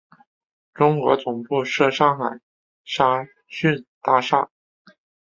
[0.73, 2.39] 中国总部设上海
[2.83, 4.49] 沙逊大厦。